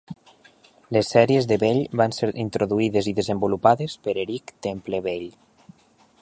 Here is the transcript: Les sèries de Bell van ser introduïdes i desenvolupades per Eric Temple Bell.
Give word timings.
Les 0.95 1.11
sèries 1.15 1.47
de 1.51 1.57
Bell 1.63 1.81
van 2.01 2.15
ser 2.19 2.29
introduïdes 2.45 3.11
i 3.13 3.15
desenvolupades 3.21 3.99
per 4.09 4.17
Eric 4.25 4.55
Temple 4.69 5.03
Bell. 5.11 5.29